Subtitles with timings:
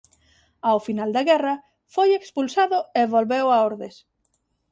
[0.67, 1.55] Ao final da guerra
[1.93, 3.95] foi expulsado e volveu a Ordes.